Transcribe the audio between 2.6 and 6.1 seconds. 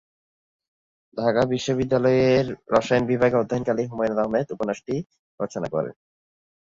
রসায়ন বিভাগে অধ্যয়নকালে হুমায়ূন আহমেদ উপন্যাসটি রচনা করেন।